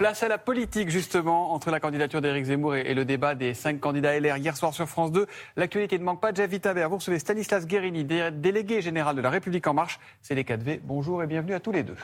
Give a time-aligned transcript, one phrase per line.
[0.00, 3.80] Place à la politique, justement, entre la candidature d'Éric Zemmour et, le débat des cinq
[3.80, 5.26] candidats LR hier soir sur France 2.
[5.56, 6.32] L'actualité ne manque pas.
[6.32, 10.00] Javi Taber, vous recevez Stanislas Guérini, délégué général de La République En Marche.
[10.22, 10.80] C'est les 4V.
[10.84, 11.96] Bonjour et bienvenue à tous les deux.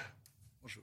[0.61, 0.82] Bonjour.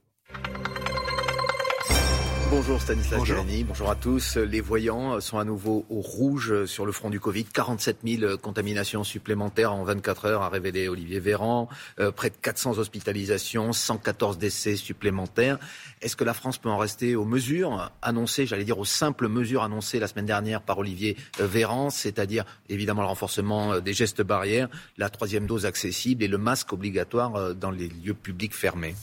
[2.55, 3.45] Bonjour Stanislas bonjour.
[3.65, 4.37] bonjour à tous.
[4.37, 7.45] Les voyants sont à nouveau au rouge sur le front du Covid.
[7.45, 11.67] 47 000 contaminations supplémentaires en 24 heures, a révélé Olivier Véran.
[11.99, 15.57] Euh, près de 400 hospitalisations, 114 décès supplémentaires.
[16.03, 19.63] Est-ce que la France peut en rester aux mesures annoncées, j'allais dire aux simples mesures
[19.63, 24.21] annoncées la semaine dernière par Olivier euh, Véran, c'est-à-dire évidemment le renforcement euh, des gestes
[24.21, 28.93] barrières, la troisième dose accessible et le masque obligatoire dans les lieux publics fermés?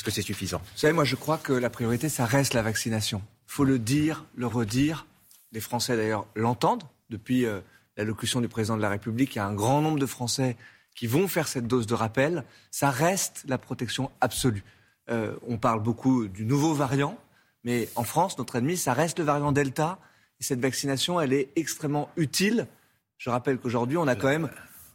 [0.00, 0.62] Est-ce que c'est suffisant?
[0.72, 3.20] Vous savez, moi je crois que la priorité, ça reste la vaccination.
[3.48, 5.06] Il faut le dire, le redire.
[5.52, 6.84] Les Français d'ailleurs l'entendent.
[7.10, 7.60] Depuis euh,
[7.98, 10.56] l'allocution du président de la République, il y a un grand nombre de Français
[10.96, 12.44] qui vont faire cette dose de rappel.
[12.70, 14.64] Ça reste la protection absolue.
[15.10, 17.18] Euh, on parle beaucoup du nouveau variant,
[17.62, 19.98] mais en France, notre ennemi, ça reste le variant Delta.
[20.40, 22.68] Et cette vaccination, elle est extrêmement utile.
[23.18, 24.48] Je rappelle qu'aujourd'hui, on a quand même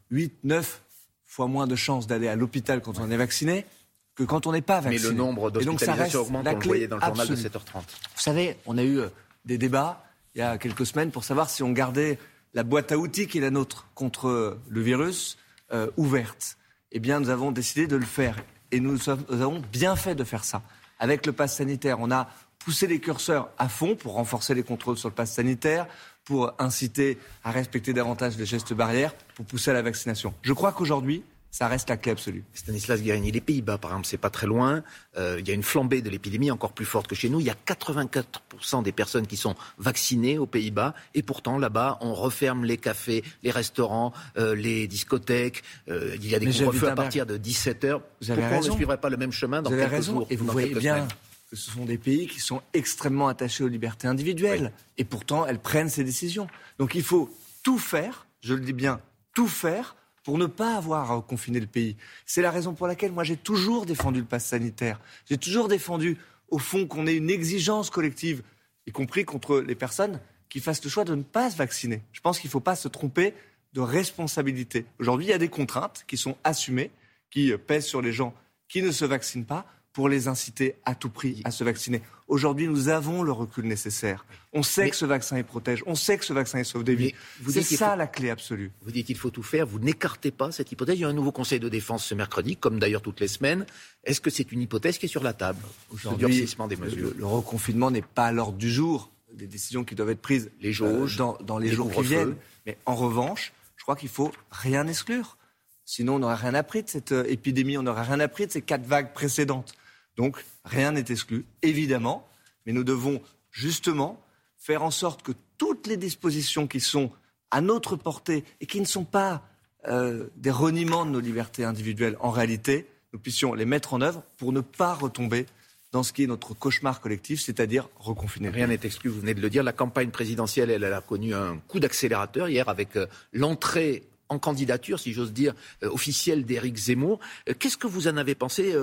[0.10, 0.82] 8, 9
[1.26, 3.68] fois moins de chances d'aller à l'hôpital quand on est vacciné
[4.16, 5.04] que quand on n'est pas vacciné.
[5.04, 7.74] Mais le nombre d'hospitalisations augmente, on le voyait dans le journal de 7h30.
[8.16, 9.10] Vous savez, on a eu euh,
[9.46, 12.20] des débats il y a quelques semaines pour savoir si on gardait
[12.54, 15.38] la boîte à outils qui est la nôtre contre euh, le virus
[15.74, 16.58] euh, ouverte.
[16.92, 18.38] Eh bien, nous avons décidé de le faire.
[18.72, 20.62] Et nous, nous avons bien fait de faire ça.
[21.00, 22.30] Avec le pass sanitaire, on a
[22.60, 25.88] poussé les curseurs à fond pour renforcer les contrôles sur le pass sanitaire,
[26.24, 30.34] pour inciter à respecter davantage les gestes barrières, pour pousser à la vaccination.
[30.42, 31.24] Je crois qu'aujourd'hui,
[31.56, 32.44] ça reste la clé absolue.
[32.54, 34.84] Stanislas Guérini, les Pays-Bas, par exemple, c'est pas très loin.
[35.16, 37.40] Euh, il y a une flambée de l'épidémie encore plus forte que chez nous.
[37.40, 40.94] Il y a 84% des personnes qui sont vaccinées aux Pays-Bas.
[41.14, 45.64] Et pourtant, là-bas, on referme les cafés, les restaurants, euh, les discothèques.
[45.88, 48.02] Euh, il y a des couvre-feux à partir de 17h.
[48.20, 48.72] Vous avez Pourquoi raison.
[48.72, 50.12] on ne suivrait pas le même chemin dans vous quelques raison.
[50.12, 51.08] jours Et vous voyez bien
[51.50, 54.74] que ce sont des pays qui sont extrêmement attachés aux libertés individuelles.
[54.98, 56.48] Et pourtant, elles prennent ces décisions.
[56.80, 57.34] Donc il faut
[57.64, 59.00] tout faire, je le dis bien,
[59.34, 59.96] tout faire
[60.26, 61.96] pour ne pas avoir à confiner le pays.
[62.26, 65.00] C'est la raison pour laquelle moi j'ai toujours défendu le pass sanitaire.
[65.30, 66.18] J'ai toujours défendu,
[66.50, 68.42] au fond, qu'on ait une exigence collective,
[68.88, 70.20] y compris contre les personnes
[70.50, 72.02] qui fassent le choix de ne pas se vacciner.
[72.12, 73.36] Je pense qu'il ne faut pas se tromper
[73.74, 74.88] de responsabilité.
[75.00, 76.90] Aujourd'hui, il y a des contraintes qui sont assumées,
[77.30, 78.34] qui pèsent sur les gens
[78.68, 82.02] qui ne se vaccinent pas pour les inciter à tout prix à se vacciner.
[82.28, 84.26] Aujourd'hui, nous avons le recul nécessaire.
[84.52, 86.96] On sait que ce vaccin est protège, on sait que ce vaccin est sauve des
[86.96, 87.14] vies.
[87.48, 88.72] C'est ça la clé absolue.
[88.82, 90.98] Vous dites qu'il faut tout faire, vous n'écartez pas cette hypothèse.
[90.98, 93.66] Il y a un nouveau conseil de défense ce mercredi, comme d'ailleurs toutes les semaines.
[94.04, 97.14] Est-ce que c'est une hypothèse qui est sur la table Aujourd'hui, des mesures.
[97.18, 99.12] Le, reconfinement n'est pas à l'ordre du jour.
[99.34, 102.36] Des décisions qui doivent être prises les jauges, euh, dans, les, jours qui viennent.
[102.66, 105.38] Mais en revanche, je crois qu'il faut rien exclure.
[105.86, 108.62] Sinon, on n'aurait rien appris de cette euh, épidémie, on n'aurait rien appris de ces
[108.62, 109.76] quatre vagues précédentes.
[110.18, 112.28] Donc rien n'est exclu, évidemment,
[112.66, 113.22] mais nous devons
[113.52, 114.22] justement
[114.58, 117.12] faire en sorte que toutes les dispositions qui sont
[117.52, 119.44] à notre portée et qui ne sont pas
[119.88, 124.24] euh, des reniements de nos libertés individuelles, en réalité, nous puissions les mettre en œuvre
[124.38, 125.46] pour ne pas retomber
[125.92, 128.50] dans ce qui est notre cauchemar collectif, c'est-à-dire reconfiner.
[128.50, 129.64] Rien n'est exclu, vous venez de le dire.
[129.64, 135.00] La campagne présidentielle, elle, a connu un coup d'accélérateur hier avec euh, l'entrée en candidature,
[135.00, 135.54] si j'ose dire,
[135.84, 137.20] euh, officielle d'Éric Zemmour.
[137.60, 138.74] Qu'est-ce que vous en avez pensé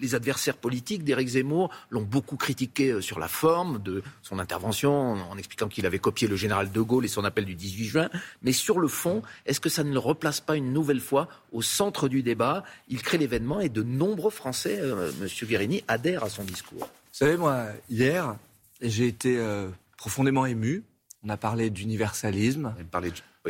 [0.00, 5.12] les adversaires politiques d'Éric Zemmour l'ont beaucoup critiqué euh, sur la forme de son intervention,
[5.12, 8.10] en expliquant qu'il avait copié le général de Gaulle et son appel du 18 juin.
[8.42, 11.62] Mais sur le fond, est-ce que ça ne le replace pas une nouvelle fois au
[11.62, 12.64] centre du débat?
[12.88, 15.28] Il crée l'événement et de nombreux Français, euh, M.
[15.48, 16.80] Guérini, adhèrent à son discours.
[16.80, 18.36] Vous savez, moi, hier,
[18.80, 20.82] j'ai été euh, profondément ému.
[21.22, 22.74] On a parlé d'universalisme.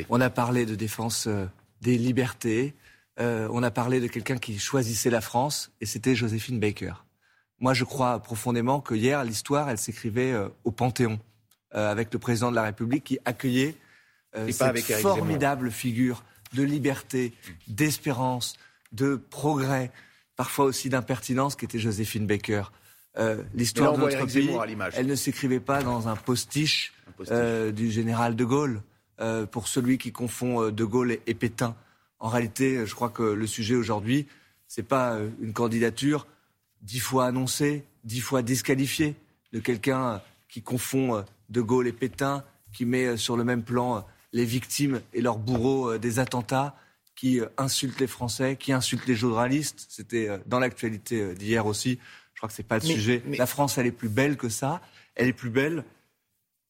[0.09, 1.29] On a parlé de défense
[1.81, 2.75] des libertés.
[3.21, 6.95] Euh, on a parlé de quelqu'un qui choisissait la France, et c'était Joséphine Baker.
[7.61, 11.21] Moi, je crois profondément que hier, l'histoire, elle s'écrivait euh, au Panthéon,
[11.75, 13.77] euh, avec le président de la République qui accueillait
[14.51, 17.33] cette formidable figure de liberté,
[17.69, 18.57] d'espérance,
[18.91, 19.93] de progrès,
[20.35, 22.65] parfois aussi d'impertinence, qui était Joséphine Baker.
[23.55, 24.51] l'histoire de notre pays,
[24.95, 26.93] elle ne s'écrivait pas dans un postiche,
[27.31, 28.83] du général de Gaulle,
[29.53, 31.77] pour celui qui confond de Gaulle et Pétain.
[32.25, 34.27] En réalité, je crois que le sujet aujourd'hui,
[34.67, 36.27] ce n'est pas euh, une candidature
[36.81, 39.15] dix fois annoncée, dix fois disqualifiée
[39.53, 42.43] de quelqu'un qui confond euh, De Gaulle et Pétain,
[42.73, 46.75] qui met euh, sur le même plan les victimes et leurs bourreaux des attentats,
[47.15, 49.85] qui insulte les Français, qui insulte les journalistes.
[49.91, 51.99] C'était dans l'actualité d'hier aussi.
[52.33, 53.23] Je crois que ce n'est pas le sujet.
[53.37, 54.81] La France, elle est plus belle que ça.
[55.15, 55.85] Elle est plus belle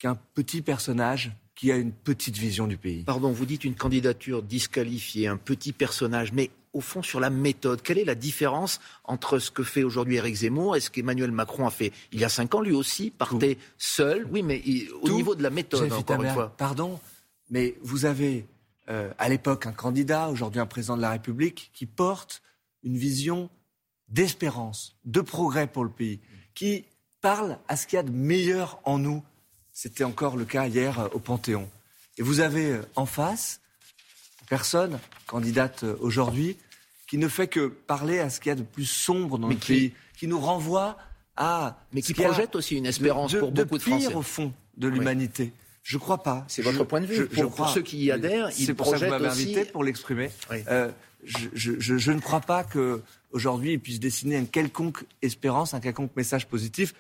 [0.01, 3.05] qu'un petit personnage qui a une petite vision du pays.
[3.05, 7.83] Pardon, vous dites une candidature disqualifiée, un petit personnage, mais au fond, sur la méthode.
[7.83, 11.67] Quelle est la différence entre ce que fait aujourd'hui Éric Zemmour et ce qu'Emmanuel Macron
[11.67, 14.27] a fait il y a cinq ans Lui aussi partait seul?
[14.31, 14.63] Oui, mais
[15.01, 16.53] au niveau de la méthode, encore une fois.
[16.57, 16.99] Pardon,
[17.51, 18.47] mais vous avez
[18.91, 22.43] euh, à l'époque un candidat, aujourd'hui un président de la République, qui porte
[22.83, 23.49] une vision
[24.09, 26.21] d'espérance, de progrès pour le pays,
[26.55, 26.85] qui
[27.21, 29.23] parle à ce qu'il y a de meilleur en nous.
[29.75, 31.69] C'était encore le cas hier euh, au Panthéon.
[32.17, 33.61] Et vous avez euh, en face
[34.49, 36.57] personne, candidate aujourd'hui,
[37.09, 39.57] qui ne fait que parler à ce qu'il y a de plus sombre dans le
[39.57, 40.97] pays, qui nous renvoie
[41.37, 41.79] à...
[41.93, 44.15] Mais qui projette aussi une espérance pour beaucoup de, Français.
[44.15, 45.53] au fond de l'humanité.
[45.83, 46.45] Je crois pas.
[46.49, 47.29] C'est votre point de vue.
[47.31, 50.31] Je, pour, ceux qui y adhèrent, c'est pour ça que vous m'avez invité pour l'exprimer.
[50.51, 50.91] Euh,
[51.55, 56.47] je, ne crois pas que aujourd'hui il puisse dessiner une quelconque espérance, un quelconque message
[56.47, 56.95] positif.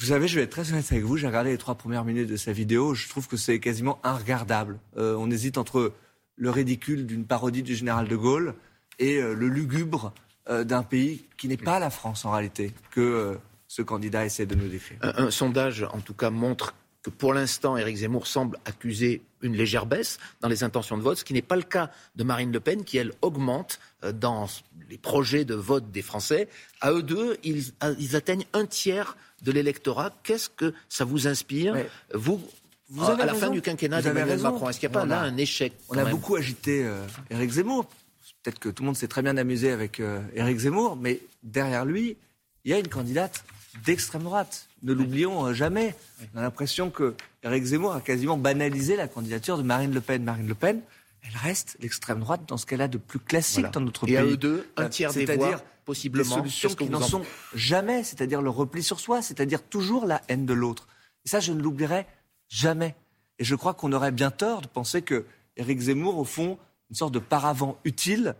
[0.00, 1.18] Vous savez, je vais être très honnête avec vous.
[1.18, 2.94] J'ai regardé les trois premières minutes de sa vidéo.
[2.94, 4.78] Je trouve que c'est quasiment inregardable.
[4.96, 5.92] Euh, on hésite entre
[6.36, 8.54] le ridicule d'une parodie du général de Gaulle
[8.98, 10.12] et euh, le lugubre
[10.48, 13.38] d'un pays qui n'est pas la France en réalité que
[13.68, 14.98] ce candidat essaie de nous décrire.
[15.02, 19.86] un sondage, en tout cas, montre que pour l'instant, Éric Zemmour semble accuser une légère
[19.86, 22.60] baisse dans les intentions de vote, ce qui n'est pas le cas de Marine Le
[22.60, 24.48] Pen, qui, elle, augmente euh, dans
[24.88, 26.48] les projets de vote des Français.
[26.80, 27.72] À eux deux, ils,
[28.16, 30.12] atteignent un tiers de l'électorat.
[30.22, 31.74] Qu'est-ce que ça vous inspire
[32.12, 32.40] Vous,
[32.88, 35.36] vous à la fin du quinquennat d'Emmanuel Macron, est-ce qu'il n'y a pas là un
[35.36, 37.86] échec On a beaucoup agité euh, Éric Zemmour.
[38.42, 41.84] Peut-être que tout le monde s'est très bien amusé avec euh, Éric Zemmour, mais derrière
[41.84, 42.16] lui,
[42.64, 43.44] il y a une candidate
[43.84, 44.68] d'extrême droite.
[44.82, 45.94] Ne l'oublions euh, jamais.
[46.34, 50.22] On a l'impression que Eric Zemmour a quasiment banalisé la candidature de Marine Le Pen.
[50.22, 50.80] Marine Le Pen,
[51.22, 54.14] elle reste l'extrême droite dans ce qu'elle a de plus classique dans notre pays.
[54.14, 56.36] Et à eux deux, un euh, tiers des voix, possiblement.
[56.36, 57.22] Des solutions qui n'en sont
[57.54, 60.88] jamais, c'est-à-dire le repli sur soi, c'est-à-dire toujours la haine de l'autre.
[61.24, 62.06] Et ça, je ne l'oublierai
[62.48, 62.94] jamais.
[63.38, 65.24] Et je crois qu'on aurait bien tort de penser que
[65.56, 66.58] Éric Zemmour, au fond,
[66.90, 68.34] une sorte de paravent utile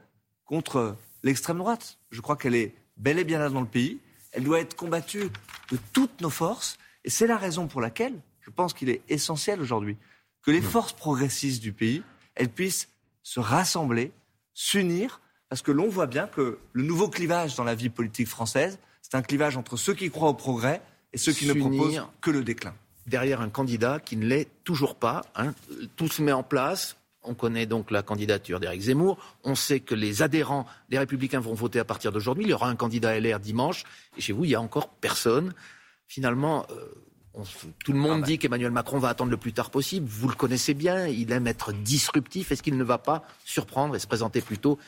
[0.44, 1.98] contre l'extrême droite.
[2.10, 4.00] Je crois qu'elle est bel et bien là dans le pays
[4.32, 5.30] elle doit être combattue
[5.70, 6.78] de toutes nos forces.
[7.04, 9.96] Et c'est la raison pour laquelle je pense qu'il est essentiel aujourd'hui
[10.42, 12.02] que les forces progressistes du pays,
[12.34, 12.88] elles puissent
[13.22, 14.12] se rassembler,
[14.54, 18.78] s'unir, parce que l'on voit bien que le nouveau clivage dans la vie politique française,
[19.02, 20.80] c'est un clivage entre ceux qui croient au progrès
[21.12, 22.74] et ceux qui ne proposent que le déclin.
[23.06, 25.52] Derrière un candidat qui ne l'est toujours pas, hein.
[25.96, 29.18] tout se met en place, on connaît donc la candidature d'Éric Zemmour.
[29.44, 32.44] On sait que les adhérents des Républicains vont voter à partir d'aujourd'hui.
[32.44, 33.84] Il y aura un candidat LR dimanche.
[34.16, 35.52] Et chez vous, il n'y a encore personne.
[36.06, 37.44] Finalement, euh,
[37.84, 38.26] tout le monde ah bah.
[38.26, 40.06] dit qu'Emmanuel Macron va attendre le plus tard possible.
[40.08, 41.06] Vous le connaissez bien.
[41.06, 42.52] Il aime être disruptif.
[42.52, 44.78] Est-ce qu'il ne va pas surprendre et se présenter plus tôt?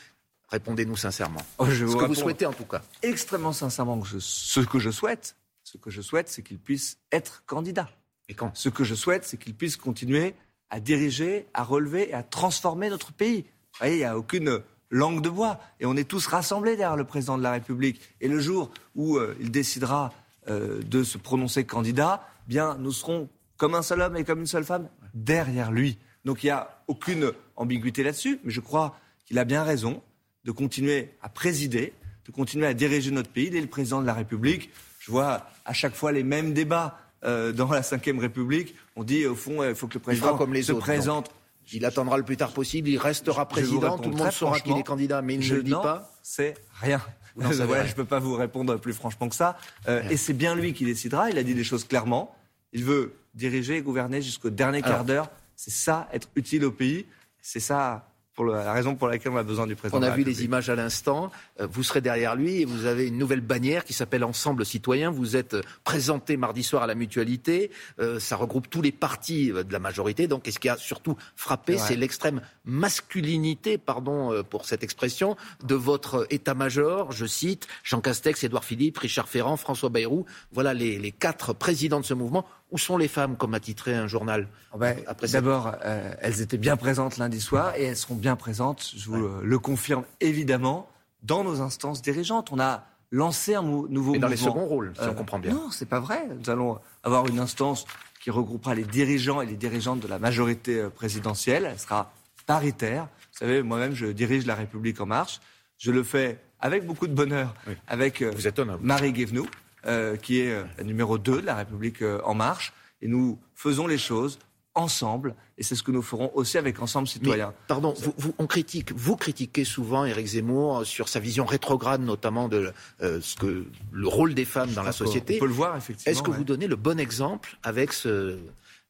[0.49, 1.41] Répondez-nous sincèrement.
[1.57, 2.81] Oh, ce que vous souhaitez en tout cas.
[3.01, 7.89] Extrêmement sincèrement, ce que je souhaite, ce que je souhaite, c'est qu'il puisse être candidat.
[8.29, 8.51] Et quand?
[8.55, 10.35] Ce que je souhaite, c'est qu'il puisse continuer
[10.73, 13.43] à diriger, à relever et à transformer notre pays.
[13.43, 14.59] Vous voyez, il n'y a aucune
[14.89, 15.59] langue de bois.
[15.79, 18.01] Et on est tous rassemblés derrière le président de la République.
[18.21, 20.11] Et le jour où euh, il décidera
[20.49, 24.47] euh, de se prononcer candidat, bien, nous serons comme un seul homme et comme une
[24.47, 25.99] seule femme derrière lui.
[26.25, 30.01] Donc il n'y a aucune ambiguïté là-dessus, mais je crois qu'il a bien raison
[30.43, 31.93] de continuer à présider,
[32.25, 33.45] de continuer à diriger notre pays.
[33.45, 34.71] Il est le président de la République.
[34.97, 38.75] Je vois à chaque fois les mêmes débats euh, dans la Ve République.
[38.95, 41.31] On dit, au fond, il faut que le président comme les se présente.
[41.71, 44.83] Il attendra le plus tard possible, il restera président, tout le monde saura qu'il est
[44.83, 46.11] candidat, mais il ne le dit pas.
[46.21, 47.01] C'est rien.
[47.37, 49.57] je ne peux pas vous répondre plus franchement que ça.
[49.87, 51.29] Euh, et c'est bien lui qui décidera.
[51.29, 52.35] Il a dit des choses clairement.
[52.73, 55.29] Il veut diriger et gouverner jusqu'au dernier quart d'heure.
[55.55, 57.05] C'est ça, être utile au pays.
[57.41, 59.99] C'est ça pour la raison pour laquelle on a besoin du président.
[59.99, 61.31] On a vu les images à l'instant.
[61.59, 65.11] Euh, vous serez derrière lui et vous avez une nouvelle bannière qui s'appelle Ensemble citoyen.
[65.11, 67.69] Vous êtes présenté mardi soir à la mutualité.
[67.99, 70.27] Euh, ça regroupe tous les partis euh, de la majorité.
[70.27, 76.27] Donc, ce qui a surtout frappé, c'est l'extrême masculinité, pardon pour cette expression, de votre
[76.29, 77.11] état-major.
[77.11, 80.25] Je cite Jean Castex, Édouard Philippe, Richard Ferrand, François Bayrou.
[80.51, 82.45] Voilà les, les quatre présidents de ce mouvement.
[82.73, 84.97] Où sont les femmes, comme a titré un journal oh ben,
[85.31, 89.27] D'abord, euh, elles étaient bien présentes lundi soir et elles seront bien présentes, je vous
[89.41, 90.89] le confirme évidemment,
[91.21, 92.51] dans nos instances dirigeantes.
[92.51, 94.15] On a lancé un nouveau mouvement.
[94.15, 95.53] Et dans les seconds rôles, si on euh, comprend bien.
[95.53, 96.27] Non, c'est pas vrai.
[96.35, 97.85] Nous allons avoir une instance
[98.19, 101.67] qui regroupera les dirigeants et les dirigeantes de la majorité euh, présidentielle.
[101.69, 102.11] Elle sera
[102.47, 103.03] paritaire.
[103.33, 105.41] Vous savez, moi-même, je dirige la République en marche.
[105.77, 107.53] Je le fais avec beaucoup de bonheur
[107.87, 109.47] avec Vous êtes Marie Guévenoux.
[109.85, 112.71] Euh, qui est euh, la numéro 2 de la République euh, en marche.
[113.01, 114.39] Et nous faisons les choses
[114.75, 117.53] ensemble, et c'est ce que nous ferons aussi avec Ensemble Citoyens.
[117.67, 122.73] pardon, vous, on critique, vous critiquez souvent Éric Zemmour sur sa vision rétrograde, notamment de
[122.99, 125.35] ce que le rôle des femmes dans la société.
[125.35, 126.11] On peut le voir effectivement.
[126.11, 128.39] Est-ce que vous donnez le bon exemple avec ce,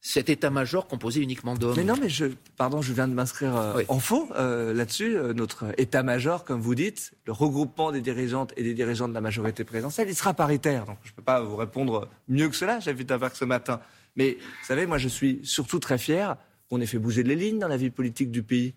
[0.05, 1.75] cet état-major composé uniquement d'hommes.
[1.77, 2.25] Mais non, mais je,
[2.57, 5.15] pardon, je viens de m'inscrire euh, en faux euh, là-dessus.
[5.15, 9.21] Euh, notre état-major, comme vous dites, le regroupement des dirigeantes et des dirigeants de la
[9.21, 10.85] majorité présidentielle, il sera paritaire.
[10.85, 12.81] Donc je ne peux pas vous répondre mieux que cela.
[12.81, 13.79] J'invite à voir ce matin.
[14.17, 16.35] Mais vous savez, moi, je suis surtout très fier
[16.69, 18.73] qu'on ait fait bouger les lignes dans la vie politique du pays.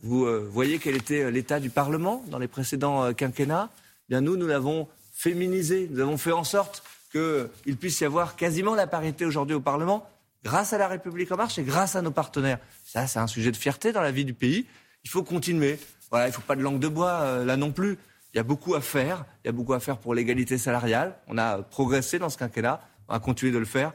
[0.00, 3.70] Vous voyez quel était l'état du Parlement dans les précédents quinquennats?
[4.08, 5.86] Bien, nous, nous l'avons féminisé.
[5.92, 10.08] Nous avons fait en sorte qu'il puisse y avoir quasiment la parité aujourd'hui au Parlement
[10.44, 12.58] grâce à la République en marche et grâce à nos partenaires.
[12.84, 14.66] Ça, c'est un sujet de fierté dans la vie du pays.
[15.04, 15.78] Il faut continuer.
[16.10, 17.98] Voilà, il ne faut pas de langue de bois euh, là non plus.
[18.34, 19.24] Il y a beaucoup à faire.
[19.44, 21.16] Il y a beaucoup à faire pour l'égalité salariale.
[21.26, 22.80] On a progressé dans ce quinquennat.
[23.08, 23.92] On va continuer de le faire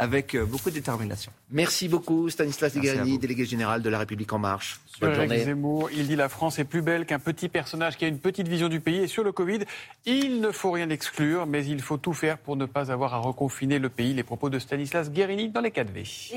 [0.00, 1.30] avec euh, beaucoup de détermination.
[1.50, 4.80] Merci beaucoup Stanislas Degarni, délégué général de La République En Marche.
[4.98, 5.44] Bonne journée.
[5.44, 8.48] Zemmour, il dit la France est plus belle qu'un petit personnage qui a une petite
[8.48, 9.00] vision du pays.
[9.00, 9.60] Et sur le Covid,
[10.06, 13.18] il ne faut rien exclure, mais il faut tout faire pour ne pas avoir à
[13.18, 14.14] reconfiner le pays.
[14.14, 16.32] Les propos de Stanislas Guérini dans les 4V.